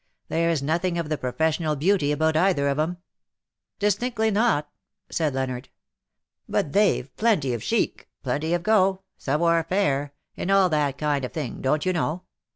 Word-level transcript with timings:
There^s 0.31 0.63
nothing 0.63 0.97
of 0.97 1.09
the 1.09 1.17
professional 1.19 1.75
beauty 1.75 2.11
about 2.11 2.35
either 2.35 2.67
of 2.69 2.79
^em.'^" 2.79 2.97
Distinctly 3.85 4.31
not 4.31 4.67
\" 4.91 5.09
said 5.11 5.35
Leonard." 5.35 5.69
But 6.49 6.73
they've 6.73 7.15
plenty 7.17 7.53
of 7.53 7.61
chic— 7.61 8.09
plenty 8.23 8.55
of 8.55 8.63
go— 8.63 9.03
savoir 9.23 9.63
faire— 9.63 10.15
and 10.37 10.49
all 10.49 10.69
that 10.69 10.97
kind 10.97 11.23
of 11.23 11.33
thing, 11.33 11.61
don't 11.61 11.85
you 11.85 11.93
know. 11.93 12.23